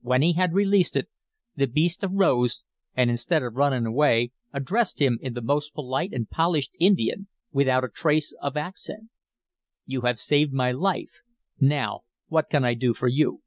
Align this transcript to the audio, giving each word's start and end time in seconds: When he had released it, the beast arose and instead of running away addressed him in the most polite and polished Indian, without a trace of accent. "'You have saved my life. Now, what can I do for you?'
When 0.00 0.22
he 0.22 0.32
had 0.32 0.54
released 0.54 0.96
it, 0.96 1.08
the 1.54 1.66
beast 1.68 2.00
arose 2.02 2.64
and 2.96 3.10
instead 3.10 3.44
of 3.44 3.54
running 3.54 3.86
away 3.86 4.32
addressed 4.52 4.98
him 5.00 5.20
in 5.22 5.34
the 5.34 5.40
most 5.40 5.72
polite 5.72 6.12
and 6.12 6.28
polished 6.28 6.72
Indian, 6.80 7.28
without 7.52 7.84
a 7.84 7.88
trace 7.88 8.34
of 8.42 8.56
accent. 8.56 9.04
"'You 9.86 10.00
have 10.00 10.18
saved 10.18 10.52
my 10.52 10.72
life. 10.72 11.20
Now, 11.60 12.00
what 12.26 12.50
can 12.50 12.64
I 12.64 12.74
do 12.74 12.92
for 12.92 13.06
you?' 13.06 13.42